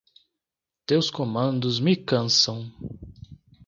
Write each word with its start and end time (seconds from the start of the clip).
Teus 0.87 1.11
comandos 1.11 1.79
me 1.79 1.95
cansam 1.95 2.63